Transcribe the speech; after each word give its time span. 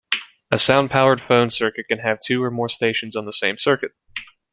A 0.49 0.57
sound-powered 0.57 1.21
phone 1.21 1.51
circuit 1.51 1.87
can 1.87 1.99
have 1.99 2.19
two 2.19 2.43
or 2.43 2.49
more 2.49 2.69
stations 2.69 3.15
on 3.15 3.25
the 3.27 3.31
same 3.31 3.59
circuit. 3.59 3.91